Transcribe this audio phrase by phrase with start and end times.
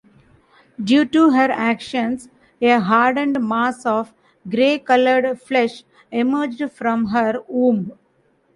[0.83, 2.27] Due to her actions,
[2.59, 4.15] a hardened mass of
[4.49, 7.91] grey-colored flesh emerged from her womb.